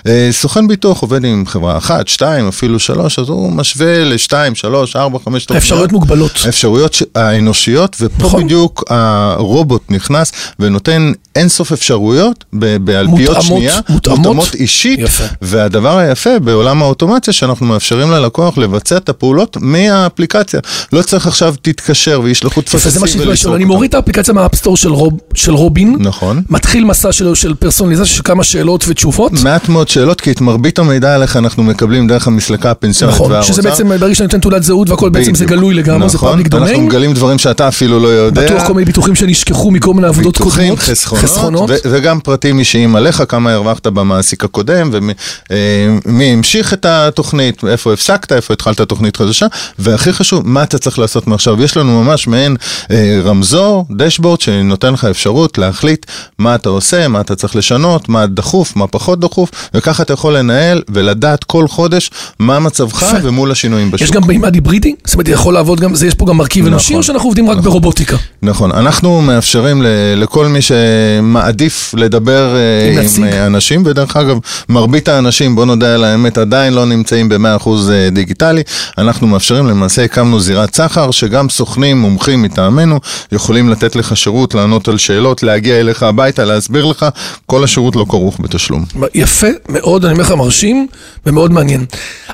אה, 0.07 0.29
סוכן 0.31 0.67
ביטוח 0.67 1.01
עובד 1.01 1.23
עם 1.25 1.43
חברה 1.47 1.70
אחת, 1.77 2.07
שתיים, 2.07 2.47
אפילו 2.47 2.79
שלוש, 2.79 3.19
אז 3.19 3.29
הוא 3.29 3.51
משווה 3.51 4.03
לשתיים, 4.03 4.56
שלוש, 4.56 4.95
ארבע, 4.95 5.19
חמש 5.25 5.45
תוכניות. 5.45 5.62
האפשרויות 5.63 5.91
מוגבלות. 5.91 6.31
האפשרויות 6.45 7.01
האנושיות, 7.15 7.95
ופה 8.00 8.23
נכון. 8.25 8.44
בדיוק 8.44 8.83
הרובוט 8.89 9.81
נכנס 9.89 10.31
ונותן 10.59 11.12
אינסוף 11.35 11.71
אפשרויות 11.71 12.45
באלפיות 12.53 13.09
מותאמות, 13.09 13.41
שנייה, 13.41 13.79
מותאמות. 13.89 14.56
אישית, 14.56 15.00
יפה. 15.00 15.23
והדבר 15.41 15.97
היפה 15.97 16.39
בעולם 16.39 16.81
האוטומציה 16.81 17.33
שאנחנו 17.33 17.65
מאפשרים 17.65 18.12
ללקוח 18.12 18.57
לבצע 18.57 18.97
את 18.97 19.09
הפעולות 19.09 19.57
מהאפליקציה. 19.62 20.59
לא 20.94 21.01
צריך 21.01 21.27
עכשיו 21.27 21.56
תתקשר 21.62 22.21
וישלחו 22.24 22.59
יפה, 22.59 22.77
זה 22.77 22.83
טפסים 22.83 23.01
מה 23.01 23.07
שהתבייש 23.07 23.27
ולסרוק 23.29 23.56
אני. 23.56 23.65
מוריד 23.65 23.89
את 23.89 23.95
האפליקציה 23.95 24.33
מהאפסטור 24.33 24.77
של 24.77 24.89
רוב- 24.91 25.19
של 25.33 25.53
רובין, 25.53 25.95
נכון. 26.00 26.44
מתחיל 26.50 26.83
מסע 26.85 27.12
שלו 27.12 27.35
של 27.35 27.53
פרסונליזציה 27.53 28.06
של 28.15 28.21
כמה 28.24 28.44
שאלות 28.44 28.85
ותשובות. 28.88 29.31
מעט 29.44 29.69
מאוד 29.69 29.89
שאלות, 29.89 30.21
כי 30.21 30.31
את 30.31 30.41
מרבית 30.41 30.79
המידע 30.79 31.15
עליך 31.15 31.38
אנחנו 31.38 31.60
מקבלים 31.63 32.07
דרך 32.07 32.27
המסלקה 32.27 32.71
הפנסיונית 32.71 33.15
נכון, 33.15 33.31
והאוצר. 33.31 33.53
שזה 33.53 33.61
בעצם 33.61 33.89
ברגע 33.99 34.15
שאני 34.15 34.25
נותן 34.25 34.39
תעודת 34.39 34.63
זהות 34.63 34.89
והכל 34.89 35.09
בעצם 35.09 35.35
זה. 35.35 35.45
גלוי 35.45 35.73
לגמרי, 35.73 36.09
זה 36.09 36.17
נכון, 36.17 36.29
פאבליק 36.29 36.45
אנחנו 36.53 36.59
דומיין. 36.67 36.85
מגלים 36.85 37.13
דברים 37.13 37.37
שאתה 37.37 37.67
אפילו 37.67 37.99
לא 37.99 38.07
יודע. 38.07 38.45
בטוח 38.45 38.67
כל 38.67 38.73
מיני 38.73 38.85
ביטוחים 38.85 39.15
שנשכחו 39.15 39.71
מכל 39.71 39.93
מיני 39.93 40.07
עבודות 40.07 40.37
ביטוחים, 40.37 40.75
קודמות. 40.75 40.79
חסכונות, 41.23 41.69
ו- 41.69 41.75
וגם 41.83 42.19
פרטים 42.19 42.59
אישיים 42.59 42.95
עליך, 42.95 43.23
כמה 43.29 43.53
הרווחת 43.53 43.87
במעסיק 43.87 44.43
הקודם, 44.43 44.89
ומי 44.93 45.13
אה, 45.51 46.33
המשיך 46.33 46.73
את 46.73 46.85
התוכנית, 46.85 47.63
איפה 47.67 47.93
הפסקת, 47.93 48.31
איפה 48.31 48.53
התחלת 48.53 48.81
תוכנית 48.81 49.17
חדשה, 49.17 49.47
והכי 49.79 50.13
חשוב, 50.13 50.47
מה 50.47 50.63
אתה 50.63 50.77
צריך 50.77 50.99
לעשות 50.99 51.27
מעכשיו. 51.27 51.63
יש 51.63 51.77
לנו 51.77 52.03
ממש 52.03 52.27
מעין 52.27 52.55
אה, 52.91 53.21
רמזור, 53.23 53.85
דשבורד, 53.91 54.41
שנותן 54.41 54.93
לך 54.93 55.05
אפשרות 55.05 55.57
להחליט 55.57 56.05
מה 56.37 56.55
אתה 56.55 56.69
עושה, 56.69 57.07
מה 57.07 57.21
אתה 57.21 57.35
צריך 57.35 57.55
לשנות, 57.55 58.09
מה 58.09 58.25
דחוף, 58.27 58.75
מה 58.75 58.87
פחות 58.87 59.19
דחוף, 59.19 59.51
וככה 59.73 60.03
אתה 60.03 60.13
יכול 60.13 60.37
לנהל 60.37 60.81
ולדעת 60.89 61.43
כל 61.51 61.68
חודש 61.68 62.12
מה 62.39 62.59
מצבך. 62.59 63.03
ומול 63.24 63.51
השינויים 63.51 63.92
בשוק. 63.92 64.07
יש 64.07 64.12
גם 64.12 64.21
מימד 64.27 64.53
היברידי? 64.53 64.95
זאת 65.06 65.13
אומרת, 65.13 65.27
יכול 65.27 65.53
לעבוד 65.53 65.80
גם, 65.80 65.94
יש 66.07 66.15
פה 66.15 66.25
גם 66.25 66.38
מרכיב 66.38 66.63
נכון. 66.63 66.74
אנושי, 66.74 66.95
או 66.95 67.03
שאנחנו 67.03 67.27
עובדים 67.30 67.50
רק 67.50 67.57
ברובוטיקה? 67.57 68.18
נכון, 68.42 68.71
אנחנו 68.71 69.21
מאפשרים 69.21 69.81
לכל 70.15 70.48
מי 70.48 70.59
שמעדיף 70.62 71.94
לדבר 71.98 72.56
אה, 72.56 73.01
עם 73.18 73.24
אנשים, 73.45 73.83
ודרך 73.86 74.18
אגב, 74.18 74.38
מרבית 74.69 75.09
האנשים, 75.09 75.56
בוא 75.56 75.65
נודה 75.65 75.94
על 75.94 76.03
האמת, 76.03 76.38
עדיין 76.38 76.74
לא 76.74 76.86
נמצאים 76.86 77.30
ב-100% 77.30 77.69
אה, 77.92 78.09
דיגיטלי. 78.12 78.63
אנחנו 78.98 79.27
מאפשרים, 79.27 79.68
למעשה 79.68 80.03
הקמנו 80.03 80.39
זירת 80.39 80.75
סחר, 80.75 81.12
שגם 81.12 81.50
סוכנים 81.50 82.01
מומחים 82.01 82.42
מטעמנו 82.42 83.00
יכולים 83.31 83.69
לתת 83.69 83.95
לך 83.95 84.18
שירות, 84.18 84.56
לענות 84.56 84.88
על 84.88 84.98
שאלות, 84.98 85.44
להגיע 85.44 85.80
אליך 85.80 86.03
הביתה, 86.03 86.45
להסביר 86.45 86.86
לך, 86.86 87.06
כל 87.45 87.63
השירות 87.63 87.95
לא 87.95 88.06
כרוך 88.09 88.38
בתשלום. 88.39 88.86
יפה 89.15 89.48
מאוד, 89.69 90.06
אני 90.06 90.13
אומר 90.13 90.24
לך, 90.24 90.31
מרשים 90.31 90.88
ומאוד 91.31 91.53
מעניין. 91.53 91.85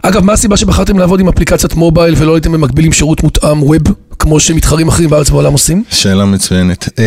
אגב, 0.02 0.24
מה 0.24 0.34
הסיבה 0.34 0.58
שבחרתם 0.58 1.00
לעבוד 1.00 1.20
עם 1.20 1.28
אפליקציית 1.28 1.76
מובייל 1.76 2.14
ולא 2.18 2.36
הייתם 2.36 2.52
במקביל 2.52 2.86
עם 2.86 2.92
שירות 2.92 3.24
מותאם 3.24 3.64
ווב, 3.64 3.82
כמו 4.20 4.40
שמתחרים 4.40 4.88
אחרים 4.88 5.10
בארץ 5.10 5.30
ובעולם 5.30 5.54
עושים? 5.54 5.84
שאלה 5.90 6.26
מצוינת. 6.26 6.90
אה, 7.00 7.04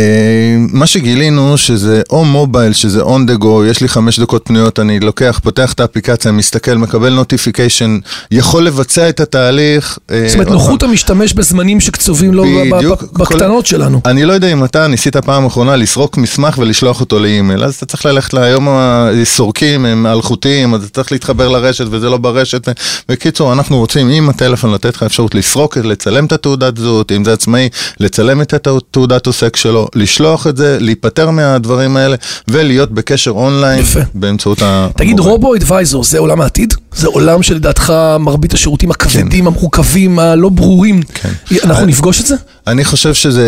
מה 0.59 0.87
שגילינו 0.87 1.59
שזה 1.59 2.03
או 2.11 2.25
מובייל, 2.25 2.73
שזה 2.73 3.03
on 3.03 3.31
the 3.31 3.43
go, 3.43 3.47
יש 3.71 3.81
לי 3.81 3.89
חמש 3.89 4.21
דקות 4.21 4.43
פנויות, 4.45 4.79
אני 4.79 5.01
לוקח, 5.01 5.41
פותח 5.43 5.73
את 5.73 5.81
האפליקציה, 5.81 6.33
מסתכל, 6.33 6.75
מקבל 6.75 7.13
נוטיפיקיישן, 7.13 7.99
יכול 8.31 8.67
לבצע 8.67 9.09
את 9.09 9.21
התהליך. 9.21 9.99
אה, 10.11 10.25
זאת 10.27 10.35
אומרת, 10.35 10.49
נוחות. 10.49 10.83
המשתמש 10.83 11.33
בזמנים 11.33 11.81
שקצובים 11.81 12.35
לו. 12.35 12.45
ב- 12.45 13.19
בקטנות 13.19 13.67
שלנו. 13.67 14.01
אני 14.05 14.25
לא 14.25 14.33
יודע 14.33 14.53
אם 14.53 14.65
אתה 14.65 14.87
ניסית 14.87 15.17
פעם 15.17 15.47
אחרונה 15.47 15.77
לסרוק 15.77 16.17
מסמך 16.17 16.59
ולשלוח 16.59 17.01
אותו 17.01 17.19
לאימייל, 17.19 17.65
אז 17.65 17.75
אתה 17.75 17.87
צריך 17.87 18.07
ללכת 18.07 18.35
להיום 18.35 18.69
הסורקים 18.71 19.85
הם 19.85 20.07
אלחוטיים, 20.07 20.75
אז 20.75 20.83
אתה 20.85 20.91
צריך 20.93 21.13
להתחבר 21.13 21.49
לרשת 21.49 21.85
וזה 21.91 22.09
לא 22.11 22.17
ברשת. 22.17 22.69
בקיצור, 23.09 23.53
אנחנו 23.53 23.79
רוצים 23.79 24.09
עם 24.09 24.29
הטלפון 24.29 24.73
לתת 24.73 24.97
לך 24.97 25.03
אפשרות 25.03 25.35
לסרוק, 25.35 25.77
לצלם 25.77 26.25
את 26.27 26.33
התעודת 26.33 26.79
זהות, 27.01 27.13
אם 27.13 27.25
זה 27.25 27.33
עצמאי, 27.33 27.69
לצלם 28.01 28.43
את 28.43 28.55
התעודת 28.55 29.27
עוסק 29.27 29.57
שלו, 29.57 29.89
לשלוח 29.95 30.47
את 30.47 30.57
זה, 30.57 30.77
להיפטר 30.81 31.31
מהדברים 31.31 31.97
האלה 31.97 32.17
ולהיות 32.49 32.91
בקשר 32.93 33.31
אונליין 33.31 33.81
יפה. 33.81 34.01
באמצעות 34.15 34.63
ה... 34.63 34.89
תגיד. 34.97 35.21
רובו 35.21 35.55
אדוויזור 35.55 36.05
זה 36.05 36.19
עולם 36.19 36.41
העתיד? 36.41 36.75
זה 36.95 37.09
עולם 37.09 37.43
שלדעתך 37.43 37.93
מרבית 38.21 38.55
השירותים 38.55 38.91
הכבדים, 38.91 39.47
המורכבים, 39.47 40.19
הלא 40.19 40.49
ברורים, 40.49 41.03
כן. 41.15 41.33
אנחנו 41.65 41.83
אה, 41.83 41.87
נפגוש 41.89 42.21
את 42.21 42.27
זה? 42.27 42.35
אני 42.67 42.85
חושב 42.85 43.15
שזה 43.15 43.47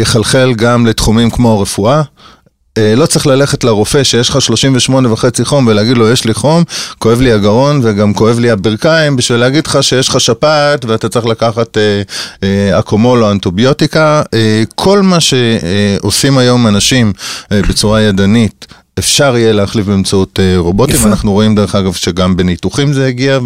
יחלחל 0.00 0.54
גם 0.54 0.86
לתחומים 0.86 1.30
כמו 1.30 1.52
הרפואה. 1.52 2.02
אה, 2.78 2.94
לא 2.96 3.06
צריך 3.06 3.26
ללכת 3.26 3.64
לרופא 3.64 4.04
שיש 4.04 4.28
לך 4.28 4.42
38 4.42 5.12
וחצי 5.12 5.44
חום 5.44 5.66
ולהגיד 5.66 5.98
לו 5.98 6.10
יש 6.10 6.24
לי 6.24 6.34
חום, 6.34 6.64
כואב 6.98 7.20
לי 7.20 7.32
הגרון 7.32 7.80
וגם 7.82 8.14
כואב 8.14 8.38
לי 8.38 8.50
הברכיים 8.50 9.16
בשביל 9.16 9.38
להגיד 9.40 9.66
לך 9.66 9.82
שיש 9.82 10.08
לך 10.08 10.20
שפעת 10.20 10.84
ואתה 10.84 11.08
צריך 11.08 11.26
לקחת 11.26 11.78
אה, 11.78 12.02
אה, 12.42 12.78
אקומול 12.78 13.24
או 13.24 13.30
אנטוביוטיקה. 13.30 14.22
אה, 14.34 14.62
כל 14.74 15.02
מה 15.02 15.18
שעושים 15.20 16.38
היום 16.38 16.66
אנשים 16.66 17.12
אה, 17.52 17.60
בצורה 17.68 18.02
ידנית 18.02 18.66
אפשר 18.98 19.36
יהיה 19.36 19.52
להחליף 19.52 19.86
באמצעות 19.86 20.40
אה, 20.42 20.54
רובוטים, 20.58 20.96
יפה. 20.96 21.08
אנחנו 21.08 21.32
רואים 21.32 21.54
דרך 21.54 21.74
אגב 21.74 21.92
שגם 21.92 22.36
בניתוחים 22.36 22.92
זה 22.92 23.06
הגיע, 23.06 23.38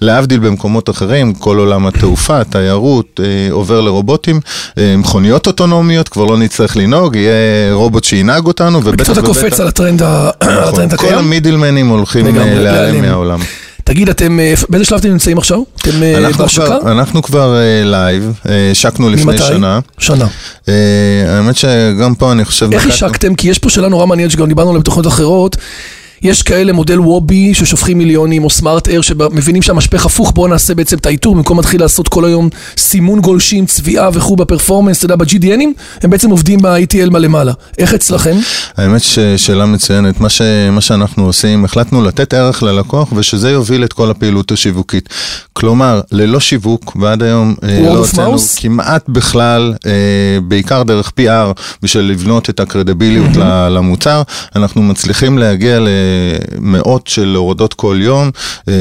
ולהבדיל 0.00 0.38
במקומות 0.38 0.90
אחרים, 0.90 1.34
כל 1.34 1.58
עולם 1.58 1.86
התעופה, 1.86 2.40
התיירות, 2.40 3.20
אה, 3.24 3.52
עובר 3.52 3.80
לרובוטים, 3.80 4.40
אה, 4.78 4.94
מכוניות 4.98 5.46
אוטונומיות, 5.46 6.08
כבר 6.08 6.24
לא 6.24 6.38
נצטרך 6.38 6.76
לנהוג, 6.76 7.16
יהיה 7.16 7.74
רובוט 7.74 8.04
שינהג 8.04 8.46
אותנו, 8.46 8.78
ובטח 8.78 8.92
בקיצור, 8.92 9.14
אתה 9.14 9.22
קופץ 9.22 9.60
על 9.60 9.68
הטרנד 9.68 10.02
נכון, 10.02 10.28
הטרנד 10.42 10.94
כל 10.94 11.06
הקיים? 11.06 11.18
ה 11.18 11.24
middleman 11.24 11.76
ים 11.76 11.88
הולכים 11.88 12.36
להיעלם. 12.36 13.00
מהעולם. 13.00 13.40
תגיד, 13.84 14.08
אתם, 14.08 14.40
אה, 14.40 14.54
באיזה 14.68 14.84
שלב 14.84 14.98
אתם 14.98 15.08
נמצאים 15.08 15.38
עכשיו? 15.38 15.58
אתם 15.82 16.02
אה, 16.02 16.30
בהשקה? 16.38 16.64
כבר- 16.66 16.92
אנחנו 16.92 17.22
כבר 17.22 17.56
אה, 17.56 17.84
live, 17.84 18.32
אה, 18.48 18.70
השקנו 18.70 19.10
לפני? 19.10 19.38
שנה. 19.38 19.78
שנה. 19.98 20.26
אה, 20.68 20.74
האמת 21.36 21.56
שגם 21.56 22.14
פה 22.14 22.32
אני 22.32 22.44
חושב... 22.44 22.68
איך 22.72 22.86
השקתם? 22.86 23.34
כי 23.34 23.48
יש 23.48 23.58
פה 23.58 23.70
שאלה 23.70 23.88
נורא 23.88 24.06
מעניינת 24.06 24.30
שגם 24.32 24.46
דיברנו 24.48 24.70
עליה 24.70 24.80
בתוכניות 24.80 25.06
אחרות. 25.06 25.56
יש 26.22 26.42
כאלה 26.42 26.72
מודל 26.72 27.00
וובי 27.00 27.54
ששופכים 27.54 27.98
מיליונים, 27.98 28.44
או 28.44 28.50
סמארט 28.50 28.88
אייר 28.88 29.02
שמבינים 29.02 29.62
שהמשפך 29.62 30.06
הפוך, 30.06 30.32
בואו 30.34 30.48
נעשה 30.48 30.74
בעצם 30.74 30.96
את 30.96 31.06
האיתור, 31.06 31.34
במקום 31.34 31.56
להתחיל 31.56 31.80
לעשות 31.80 32.08
כל 32.08 32.24
היום 32.24 32.48
סימון 32.76 33.20
גולשים, 33.20 33.66
צביעה 33.66 34.08
וכו' 34.12 34.36
בפרפורמנס, 34.36 34.98
אתה 34.98 35.04
יודע, 35.04 35.16
ב-GDNים, 35.16 36.00
הם 36.02 36.10
בעצם 36.10 36.30
עובדים 36.30 36.62
ב-ITL 36.62 37.10
מלמעלה. 37.10 37.52
איך 37.78 37.94
אצלכם? 37.94 38.36
האמת 38.76 39.02
ששאלה 39.02 39.66
מצוינת, 39.66 40.20
מה, 40.20 40.28
ש, 40.28 40.42
מה 40.72 40.80
שאנחנו 40.80 41.26
עושים, 41.26 41.64
החלטנו 41.64 42.04
לתת 42.04 42.34
ערך 42.34 42.62
ללקוח 42.62 43.12
ושזה 43.12 43.50
יוביל 43.50 43.84
את 43.84 43.92
כל 43.92 44.10
הפעילות 44.10 44.52
השיווקית. 44.52 45.08
כלומר, 45.52 46.00
ללא 46.12 46.40
שיווק, 46.40 46.96
ועד 47.00 47.22
היום 47.22 47.54
אה, 47.62 47.80
לא 47.82 47.98
הוצאנו 47.98 48.36
כמעט 48.56 49.08
בכלל, 49.08 49.74
אה, 49.86 49.92
בעיקר 50.48 50.82
דרך 50.82 51.12
PR, 51.20 51.60
בשביל 51.82 52.04
לבנות 52.04 52.50
את 52.50 52.60
הקרדיביליות. 52.60 53.36
למוצר, 53.70 54.22
אנחנו 54.56 54.82
מצליחים 54.82 55.38
להגיע 55.38 55.78
למאות 56.56 57.06
של 57.06 57.34
הורדות 57.36 57.74
כל 57.74 57.98
יום, 58.00 58.30
אה, 58.68 58.74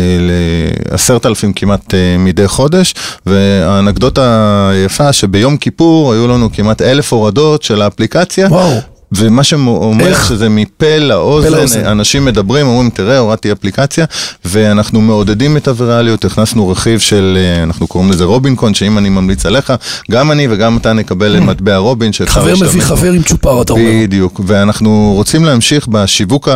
לעשרת 0.91 1.25
אלפים 1.25 1.53
כמעט 1.53 1.93
אה, 1.93 2.15
מדי 2.19 2.47
חודש, 2.47 2.93
והאנקדוטה 3.25 4.69
היפה 4.73 5.13
שביום 5.13 5.57
כיפור 5.57 6.13
היו 6.13 6.27
לנו 6.27 6.49
כמעט 6.53 6.81
אלף 6.81 7.13
הורדות 7.13 7.63
של 7.63 7.81
האפליקציה. 7.81 8.47
וואו. 8.47 8.90
ומה 9.11 9.43
שאומר 9.43 10.07
איך? 10.07 10.27
שזה 10.27 10.49
מפה 10.49 10.97
לאוזן, 10.97 11.51
לאוזן, 11.51 11.85
אנשים 11.85 12.25
מדברים, 12.25 12.67
אומרים, 12.67 12.89
תראה, 12.89 13.17
הורדתי 13.17 13.51
אפליקציה, 13.51 14.05
ואנחנו 14.45 15.01
מעודדים 15.01 15.57
את 15.57 15.67
הווירליות, 15.67 16.25
הכנסנו 16.25 16.69
רכיב 16.69 16.99
של, 16.99 17.37
אה, 17.37 17.63
אנחנו 17.63 17.87
קוראים 17.87 18.11
לזה 18.11 18.23
רובינקון, 18.23 18.73
שאם 18.73 18.97
אני 18.97 19.09
ממליץ 19.09 19.45
עליך, 19.45 19.73
גם 20.11 20.31
אני 20.31 20.47
וגם 20.49 20.77
אתה 20.77 20.93
נקבל 20.93 21.37
mm. 21.37 21.39
מטבע 21.39 21.77
רובין. 21.77 22.11
חבר 22.25 22.53
מביא 22.61 22.81
חבר 22.81 23.11
עם 23.11 23.23
צ'ופר, 23.23 23.61
אתה 23.61 23.73
אומר. 23.73 23.83
בדיוק, 24.03 24.41
ואנחנו 24.47 25.13
רוצים 25.15 25.45
להמשיך 25.45 25.87
בשיווק 25.87 26.49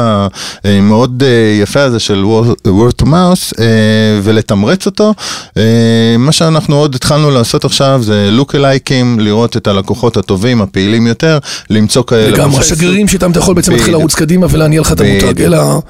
המאוד 0.63 1.23
אה, 1.25 1.61
יפה 1.61 1.81
הזה 1.81 1.99
של 1.99 2.23
word 2.67 3.01
to 3.01 3.05
mouse, 3.05 3.59
אה, 3.59 3.65
ולתמרץ 4.23 4.85
אותו. 4.85 5.13
מה 6.19 6.31
שאנחנו 6.31 6.75
עוד 6.75 6.95
התחלנו 6.95 7.31
לעשות 7.31 7.65
עכשיו 7.65 7.99
זה 8.03 8.29
לוק 8.31 8.55
אלייקים, 8.55 9.19
לראות 9.19 9.57
את 9.57 9.67
הלקוחות 9.67 10.17
הטובים, 10.17 10.61
הפעילים 10.61 11.07
יותר, 11.07 11.37
למצוא 11.69 12.03
כאלה. 12.03 12.44
לגמרי, 12.47 12.59
השגרירים 12.59 13.07
שאיתם 13.07 13.31
אתה 13.31 13.39
יכול 13.39 13.55
בעצם 13.55 13.71
להתחיל 13.71 13.93
לרוץ 13.93 14.15
קדימה 14.15 14.47
ולהניע 14.49 14.81
לך 14.81 14.91
את 14.91 15.01
המותג, 15.01 15.41
אלא 15.41 15.81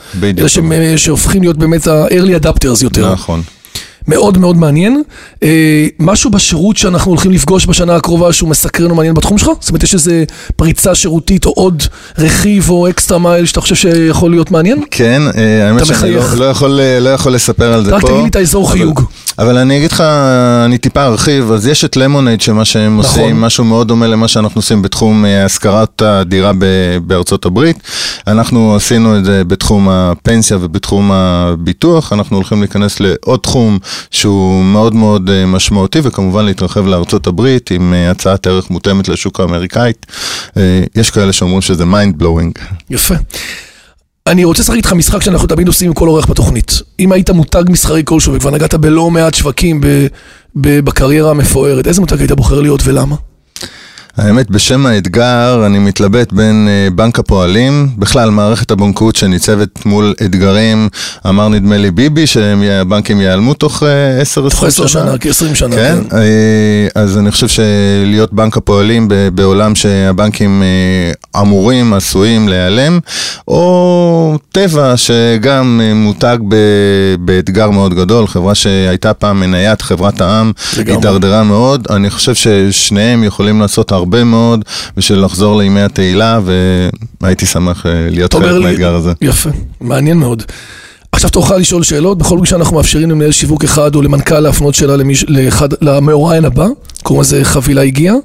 שהופכים 0.98 1.42
להיות 1.42 1.58
באמת 1.58 1.88
ה-early 1.88 2.44
adapters 2.44 2.84
יותר. 2.84 3.14
נכון. 3.14 3.42
מאוד 4.08 4.38
מאוד 4.38 4.58
מעניין. 4.58 5.04
אה, 5.44 5.88
משהו 6.00 6.30
בשירות 6.30 6.78
שאנחנו 6.78 7.12
הולכים 7.12 7.32
לפגוש 7.32 7.66
בשנה 7.66 7.96
הקרובה 7.96 8.34
שהוא 8.34 8.50
מסקרן 8.50 8.92
ומעניין 8.92 9.14
בתחום 9.14 9.38
שלך? 9.38 9.50
זאת 9.60 9.70
אומרת, 9.70 9.84
יש 9.84 9.94
איזה 9.94 10.24
פריצה 10.56 10.96
שירותית 10.96 11.46
או 11.46 11.52
עוד 11.52 11.84
רכיב 12.18 12.70
או 12.70 12.90
אקסטרה 12.90 13.20
מייל 13.20 13.46
שאתה 13.46 13.62
חושב 13.62 13.76
שיכול 13.76 14.32
להיות 14.32 14.52
מעניין? 14.52 14.84
כן, 14.92 15.22
אה, 15.38 15.68
האמת 15.68 15.86
שאני 15.86 16.12
לא, 16.12 16.22
לא, 16.38 16.46
יכול, 16.46 16.80
אה, 16.80 17.00
לא 17.00 17.10
יכול 17.10 17.34
לספר 17.34 17.74
על 17.74 17.86
זה 17.86 17.96
רק 17.96 18.02
פה. 18.02 18.08
רק 18.08 18.14
תגיד 18.14 18.24
לי 18.24 18.30
את 18.30 18.36
האזור 18.36 18.68
אבל, 18.68 18.74
חיוג. 18.74 19.02
אבל 19.40 19.58
אני 19.58 19.78
אגיד 19.78 19.92
לך, 19.92 20.02
אני 20.66 20.78
טיפה 20.78 21.06
ארחיב, 21.06 21.52
אז 21.52 21.68
יש 21.68 21.86
את 21.86 21.98
למונייד 21.98 22.42
שמה 22.42 22.66
שהם 22.66 23.00
נכון. 23.00 23.22
עושים, 23.22 23.42
משהו 23.42 23.64
מאוד 23.64 23.88
דומה 23.88 24.08
למה 24.08 24.28
שאנחנו 24.28 24.60
עושים 24.60 24.82
בתחום 24.82 25.26
השכרת 25.46 26.02
הדירה 26.02 26.52
בארצות 27.08 27.46
הברית. 27.46 27.78
אנחנו 28.28 28.76
עשינו 28.76 29.18
את 29.18 29.26
זה 29.26 29.44
בתחום 29.44 29.90
הפנסיה 29.90 30.58
ובתחום 30.62 31.12
הביטוח, 31.12 32.14
אנחנו 32.14 32.36
הולכים 32.36 32.60
להיכנס 32.60 33.00
לעוד 33.00 33.40
תחום 33.40 33.80
שהוא 34.12 34.64
מאוד 34.64 34.96
מאוד 34.96 35.30
אה, 35.30 35.46
משמעותי, 35.46 36.00
וכמובן 36.04 36.46
להתרחב 36.46 36.88
לארצות 36.88 37.28
הברית 37.28 37.72
עם 37.72 37.94
אה, 37.94 38.12
הצעת 38.12 38.48
ערך 38.48 38.70
מותאמת 38.70 39.08
לשוק 39.08 39.40
האמריקאית. 39.40 40.06
אה, 40.58 40.84
יש 40.96 41.10
כאלה 41.10 41.34
שאומרים 41.34 41.62
שזה 41.62 41.84
mind 41.84 42.22
blowing. 42.22 42.62
יפה. 42.90 43.16
אני 44.30 44.44
רוצה 44.44 44.62
לשחק 44.62 44.76
איתך 44.76 44.94
משחק 44.94 45.22
שאנחנו 45.22 45.48
תמיד 45.48 45.68
עושים 45.68 45.88
עם 45.88 45.94
כל 45.94 46.08
אורח 46.08 46.26
בתוכנית. 46.30 46.82
אם 47.00 47.12
היית 47.12 47.30
מותג 47.30 47.64
מסחרי 47.70 48.02
כלשהו 48.06 48.34
וכבר 48.34 48.52
נגעת 48.52 48.74
בלא 48.74 49.12
מעט 49.12 49.34
שווקים 49.34 49.82
בקריירה 50.56 51.32
המפוארת, 51.32 51.88
איזה 51.88 52.02
מותג 52.02 52.20
היית 52.20 52.32
בוחר 52.32 52.62
להיות 52.62 52.82
ולמה? 52.84 53.16
האמת, 54.18 54.50
בשם 54.50 54.86
האתגר 54.86 55.64
אני 55.66 55.80
מתלבט 55.80 56.34
בין 56.34 56.68
uh, 56.68 56.94
בנק 56.94 57.20
הפועלים, 57.20 57.90
בכלל 57.98 58.30
מערכת 58.30 58.72
הבנקאות 58.72 59.16
שניצבת 59.16 59.86
מול 59.86 60.14
אתגרים, 60.26 60.90
אמר 61.30 61.50
נדמה 61.50 61.78
לי 61.78 61.92
ביבי, 61.92 62.28
שהבנקים 62.28 63.22
ייעלמו 63.22 63.54
תוך 63.54 63.84
10-20 63.84 63.86
uh, 63.86 64.26
שנה. 64.26 64.50
תוך 64.50 64.64
10 64.64 64.88
שנה, 64.88 65.18
כ-20 65.20 65.56
שנה, 65.56 65.76
כן. 65.76 65.98
כן. 66.10 66.16
Uh, 66.16 66.92
אז 66.96 67.18
אני 67.18 67.32
חושב 67.32 67.48
שלהיות 67.48 68.34
בנק 68.34 68.58
הפועלים 68.58 69.08
בעולם 69.34 69.76
שהבנקים 69.76 70.64
אמורים, 71.42 71.94
עשויים 71.94 72.50
להיעלם, 72.50 73.00
או 73.48 74.38
טבע 74.52 74.94
שגם 74.98 75.82
מותג 75.96 76.38
באתגר 77.20 77.70
מאוד 77.70 77.94
גדול, 77.94 78.28
חברה 78.28 78.56
שהייתה 78.56 79.14
פעם 79.14 79.40
מניית 79.40 79.82
חברת 79.82 80.22
העם, 80.22 80.52
הידרדרה 80.78 81.44
מאוד, 81.44 81.88
אני 81.90 82.10
חושב 82.10 82.34
ששניהם 82.36 83.24
יכולים 83.24 83.62
לעשות 83.62 83.92
הרבה. 83.92 84.05
הרבה 84.06 84.24
מאוד 84.24 84.66
בשביל 84.98 85.26
לחזור 85.26 85.58
לימי 85.58 85.82
התהילה, 85.82 86.40
והייתי 87.22 87.46
שמח 87.46 87.86
אה, 87.86 88.08
להיות 88.12 88.34
חלק 88.34 88.64
מהאתגר 88.64 88.96
הזה. 88.96 89.14
יפה, 89.22 89.50
מעניין 89.82 90.18
מאוד. 90.18 90.44
עכשיו 91.12 91.30
תוכל 91.30 91.58
לשאול 91.58 91.84
שאלות, 91.84 92.18
בכל 92.18 92.38
פגישה 92.38 92.56
אנחנו 92.56 92.76
מאפשרים 92.76 93.10
למנהל 93.10 93.32
שיווק 93.32 93.64
אחד 93.64 93.96
או 93.96 94.02
למנכ"ל 94.02 94.40
להפנות 94.40 94.76
שאלה 94.76 94.96
למיש... 94.96 95.26
לאחד... 95.28 95.70
למאוריין 95.82 96.46
הבא, 96.46 96.68
קוראים 97.04 97.22
לזה 97.22 97.44
חבילה 97.44 97.82
הגיעה. 97.82 98.16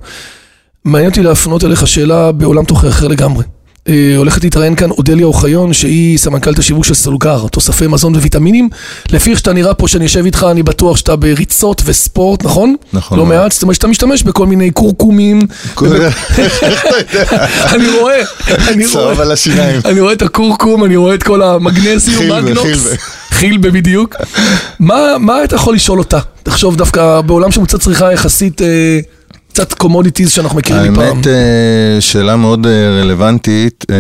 מעניין 0.85 1.11
אותי 1.11 1.23
להפנות 1.23 1.65
אליך 1.65 1.87
שאלה 1.87 2.33
בעולם 2.33 2.65
תוכן 2.65 2.89
אחר 2.89 3.09
לגמרי. 3.09 3.45
אה, 3.91 4.17
הולכת 4.17 4.45
להתראיין 4.45 4.75
כאן 4.75 4.91
אודליה 4.91 5.27
אוחיון, 5.27 5.73
שהיא 5.73 6.19
סמנכ"לת 6.19 6.59
השיווק 6.59 6.85
של 6.85 6.95
סולגר, 6.95 7.47
תוספי 7.49 7.87
מזון 7.87 8.15
וויטמינים. 8.17 8.69
לפי 9.13 9.31
איך 9.31 9.39
שאתה 9.39 9.53
נראה 9.53 9.75
פה, 9.75 9.89
שאני 9.89 10.05
יושב 10.05 10.25
איתך, 10.25 10.47
אני 10.51 10.63
בטוח 10.63 10.97
שאתה 10.97 11.17
בריצות 11.17 11.83
וספורט, 11.85 12.45
נכון? 12.45 12.75
נכון. 12.93 13.19
לא 13.19 13.27
מעט, 13.27 13.53
זאת 13.53 13.63
אומרת 13.63 13.75
שאתה 13.75 13.87
משתמש 13.87 14.23
בכל 14.23 14.47
מיני 14.47 14.71
קורקומים. 14.71 15.41
אני 17.75 17.91
רואה, 18.01 18.23
אני 18.69 18.87
רואה. 18.87 19.23
על 19.23 19.33
השיניים. 19.33 19.81
אני 19.85 20.01
רואה 20.01 20.13
את 20.13 20.23
הקורקום, 20.23 20.85
אני 20.85 20.97
רואה 20.97 21.15
את 21.15 21.23
כל 21.23 21.43
המגנזיום, 21.43 22.33
מגנוקס. 22.33 22.89
חילבה 23.31 23.71
בדיוק. 23.71 24.17
מה 24.79 25.45
אתה 25.45 25.55
יכול 25.55 25.75
לשאול 25.75 25.99
אותה? 25.99 26.19
תחשוב 26.43 26.77
דווקא 26.77 27.21
בעולם 27.21 27.51
שמוצא 27.51 27.79
צריכה 27.79 28.13
יחסית... 28.13 28.61
קצת 29.53 29.73
commodities 29.73 30.31
שאנחנו 30.31 30.59
מכירים 30.59 30.93
מפעם. 30.93 31.05
האמת, 31.05 31.27
אה, 31.27 31.33
שאלה 32.01 32.37
מאוד 32.37 32.67
אה, 32.67 33.01
רלוונטית, 33.01 33.85
אה, 33.91 33.97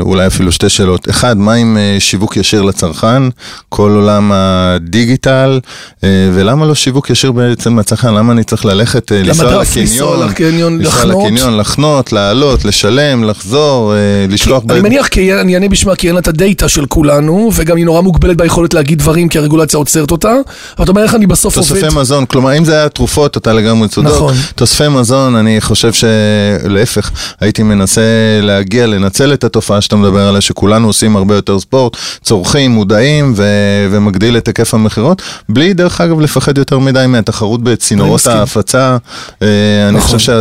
אולי 0.00 0.26
אפילו 0.26 0.52
שתי 0.52 0.68
שאלות. 0.68 1.10
אחד, 1.10 1.38
מה 1.38 1.54
עם 1.54 1.78
שיווק 1.98 2.36
ישיר 2.36 2.62
לצרכן, 2.62 3.22
כל 3.68 3.90
עולם 3.90 4.30
הדיגיטל, 4.34 5.60
ולמה 6.02 6.66
לא 6.66 6.74
שיווק 6.74 7.10
ישיר 7.10 7.32
בעצם 7.32 7.78
לצרכן? 7.78 8.14
למה 8.14 8.32
אני 8.32 8.44
צריך 8.44 8.64
ללכת, 8.64 9.10
לנסוע 9.10 10.26
לקניון, 10.26 10.78
לנסוע 10.78 11.04
לקניון, 11.04 11.56
לחנות, 11.56 12.12
לעלות, 12.12 12.64
לשלם, 12.64 13.24
לחזור, 13.24 13.92
לשלוח... 14.28 14.62
אני 14.70 14.80
מניח, 14.80 15.08
אני 15.40 15.54
אענה 15.54 15.68
בשמה, 15.68 15.96
כי 15.96 16.06
אין 16.06 16.14
לה 16.14 16.20
את 16.20 16.28
הדאטה 16.28 16.68
של 16.68 16.86
כולנו, 16.86 17.50
וגם 17.54 17.76
היא 17.76 17.84
נורא 17.84 18.00
מוגבלת 18.00 18.36
ביכולת 18.36 18.74
להגיד 18.74 18.98
דברים, 18.98 19.28
כי 19.28 19.38
הרגולציה 19.38 19.78
עוצרת 19.78 20.10
אותה. 20.10 20.32
אבל 20.76 20.84
אתה 20.84 20.90
אומר 20.90 21.02
איך 21.02 21.14
אני 21.14 21.26
בסוף 21.26 21.56
עובד... 21.56 21.68
תוספי 21.68 22.00
מזון, 22.00 22.26
כלומר, 22.26 22.58
אם 22.58 22.64
זה 22.64 22.74
היה 22.74 22.88
תרופות, 22.88 23.36
אתה 23.36 23.52
לגמרי 23.52 23.88
צודק. 23.88 24.08
נכון. 24.08 24.34
תוספי 24.54 24.88
מזון, 24.94 25.36
אני 25.36 25.60
חושב 25.60 25.92
שלהפך, 25.92 27.10
הייתי 27.40 27.62
מנסה 27.62 28.02
להגיע, 28.42 28.86
לנצל 28.86 29.32
את 29.32 29.44
התופעה 29.44 29.80
שאתה 29.80 29.96
מדבר 29.96 30.28
עליה, 30.28 30.40
שכולנו 30.40 30.86
עושים 30.86 31.16
הרבה 31.16 31.34
יותר 31.34 31.60
ספורט, 31.60 31.96
צורכים, 32.22 32.70
מודעים 32.70 33.32
ו- 33.36 33.88
ומגדיל 33.90 34.36
את 34.36 34.46
היקף 34.46 34.74
המכירות, 34.74 35.22
בלי 35.48 35.74
דרך 35.74 36.00
אגב 36.00 36.20
לפחד 36.20 36.58
יותר 36.58 36.78
מדי 36.78 37.04
מהתחרות 37.08 37.62
בצינורות 37.62 38.26
ההפצה. 38.26 38.96
אה, 39.42 39.48
אני 39.88 39.96
נכון. 39.96 40.18
חושב 40.18 40.40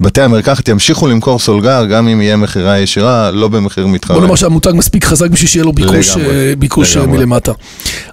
שבתי 0.00 0.20
אה, 0.20 0.24
המרקחת 0.24 0.68
ימשיכו 0.68 1.08
למכור 1.08 1.38
סולגר, 1.38 1.84
גם 1.84 2.08
אם 2.08 2.20
יהיה 2.20 2.36
מכירה 2.36 2.78
ישירה, 2.78 3.30
לא 3.30 3.48
במחיר 3.48 3.86
מתחרה. 3.86 4.16
בוא 4.16 4.24
נאמר 4.24 4.36
שהמותג 4.36 4.72
מספיק 4.74 5.04
חזק 5.04 5.30
בשביל 5.30 5.48
שיהיה 5.48 5.64
לו 5.64 5.72
ביקוש, 5.72 6.16
לגמרי, 6.16 6.30
אה, 6.30 6.52
ביקוש 6.58 6.96
לגמרי. 6.96 7.18
מלמטה. 7.18 7.52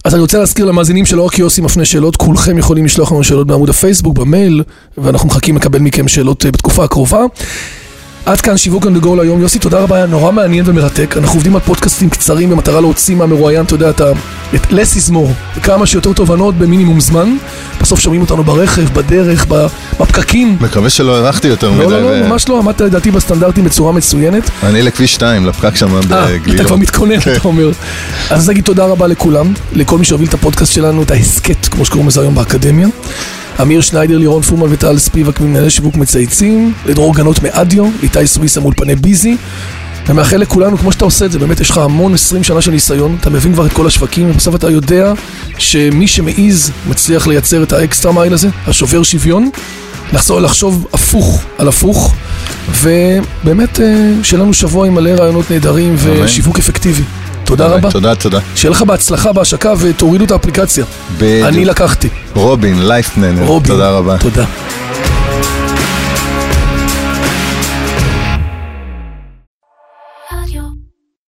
אז 0.03 0.13
אני 0.13 0.21
רוצה 0.21 0.37
להזכיר 0.37 0.65
למאזינים 0.65 1.05
שלא 1.05 1.25
רק 1.25 1.39
יוסי 1.39 1.61
מפנה 1.61 1.85
שאלות, 1.85 2.15
כולכם 2.15 2.57
יכולים 2.57 2.85
לשלוח 2.85 3.11
לנו 3.11 3.23
שאלות 3.23 3.47
בעמוד 3.47 3.69
הפייסבוק, 3.69 4.15
במייל, 4.21 4.63
ואנחנו 4.97 5.27
מחכים 5.27 5.55
לקבל 5.55 5.79
מכם 5.79 6.07
שאלות 6.07 6.45
אה, 6.45 6.51
בתקופה 6.51 6.83
הקרובה. 6.83 7.19
עד 8.25 8.41
כאן 8.41 8.57
שיווק 8.57 8.85
on 8.85 8.87
the 8.87 9.03
go 9.03 9.15
להיום. 9.15 9.41
יוסי, 9.41 9.59
תודה 9.59 9.79
רבה, 9.79 9.95
היה 9.95 10.05
נורא 10.05 10.31
מעניין 10.31 10.63
ומרתק. 10.67 11.15
אנחנו 11.17 11.35
עובדים 11.35 11.55
על 11.55 11.61
פודקאסטים 11.61 12.09
קצרים 12.09 12.49
במטרה 12.49 12.81
להוציא 12.81 13.15
מהמרואיין, 13.15 13.65
אתה 13.65 13.73
יודע, 13.73 13.89
את 13.89 14.01
ה... 14.01 14.11
את 14.55 14.65
less 14.65 15.09
is 15.09 15.11
more, 15.11 15.59
כמה 15.63 15.85
שיותר 15.85 16.13
תובנות 16.13 16.55
במינימום 16.55 16.99
זמן. 16.99 17.35
בסוף 17.81 17.99
שומעים 17.99 18.21
אותנו 18.21 18.43
ברכב, 18.43 18.93
בדרך, 18.93 19.45
בפקקים. 19.45 20.57
מקווה 20.61 20.89
שלא 20.89 21.17
הארכתי 21.17 21.47
יותר 21.47 21.71
מדי. 21.71 21.83
לא, 21.83 22.01
לא, 22.01 22.19
לא, 22.19 22.27
ממש 22.27 22.49
לא, 22.49 22.59
עמדת 22.59 22.81
לדעתי 22.81 23.11
בסטנדרטים 23.11 23.63
בצורה 23.63 23.91
מצוינת. 23.91 24.49
אני 24.63 24.81
לכביש 24.81 25.13
2, 25.13 25.45
לפקק 25.45 25.75
שם 25.75 25.99
בגלילות. 26.09 26.55
אתה 26.55 26.63
כבר 26.63 26.75
מתכונן, 26.75 27.19
אתה 27.19 27.39
אומר. 27.45 27.71
אז 28.29 28.49
נגיד 28.49 28.63
תודה 28.63 28.85
רבה 28.85 29.07
לכולם, 29.07 29.53
לכל 29.73 29.97
מי 29.97 30.05
שהוביל 30.05 30.27
את 30.27 30.33
הפודקאסט 30.33 30.73
שלנו, 30.73 31.03
את 31.03 31.11
ההסכת, 31.11 31.65
כמו 31.65 31.85
שקוראים 31.85 32.07
לזה 32.07 32.21
היום 32.21 32.35
באקדמיה. 32.35 32.87
אמיר 33.61 33.81
שניידר, 33.81 34.17
לירון 34.17 34.41
פורמן 34.41 34.73
וטל 34.73 34.97
ספיבק 34.97 35.39
ממנהלי 35.39 35.69
שיווק 35.69 35.95
מצייצים, 35.95 36.73
לדרור 36.85 37.15
גנות 37.15 37.43
מאדיו, 37.43 37.85
איתי 38.03 38.27
סוויסה 38.27 38.59
מאולפני 38.59 38.95
ביזי. 38.95 39.37
ומאחל 40.07 40.37
לכולנו, 40.37 40.77
כמו 40.77 40.91
שאתה 40.91 41.05
עושה 41.05 41.25
את 41.25 41.31
זה, 41.31 41.39
באמת 41.39 41.59
יש 41.59 41.69
לך 41.69 41.77
המון 41.77 42.13
20 42.13 42.43
שנה 42.43 42.61
של 42.61 42.71
ניסיון, 42.71 43.17
אתה 43.19 43.29
מבין 43.29 43.53
כבר 43.53 43.65
את 43.65 43.73
כל 43.73 43.87
השווקים, 43.87 44.29
ובסוף 44.29 44.55
אתה 44.55 44.69
יודע 44.69 45.13
שמי 45.57 46.07
שמעז 46.07 46.71
מצליח 46.89 47.27
לייצר 47.27 47.63
את 47.63 47.73
האקסטרה 47.73 48.11
מייל 48.11 48.33
הזה, 48.33 48.49
השובר 48.67 49.03
שוויון, 49.03 49.49
לחזור, 50.13 50.39
לחשוב 50.39 50.87
הפוך 50.93 51.43
על 51.57 51.67
הפוך, 51.67 52.13
ובאמת 52.81 53.79
אה, 53.79 54.13
שיהיה 54.23 54.43
לנו 54.43 54.53
שבוע 54.53 54.87
עם 54.87 54.95
מלא 54.95 55.09
רעיונות 55.09 55.51
נהדרים 55.51 55.95
ושיווק 55.99 56.59
אפקטיבי. 56.59 57.03
תודה 57.51 57.67
רבה. 57.67 57.91
תודה, 57.91 58.15
תודה. 58.15 58.39
שיהיה 58.55 58.71
לך 58.71 58.81
בהצלחה 58.81 59.33
בהשקה 59.33 59.73
ותורידו 59.79 60.25
את 60.25 60.31
האפליקציה. 60.31 60.85
בדיוק. 61.17 61.47
אני 61.47 61.65
לקחתי. 61.65 62.09
רובין, 62.35 62.81
רובין. 63.45 63.71
תודה 63.71 63.89
רבה. 63.91 64.17
תודה. 64.17 64.45